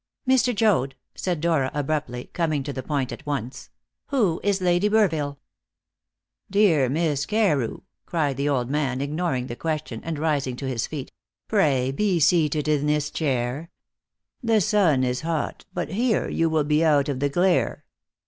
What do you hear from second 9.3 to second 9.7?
the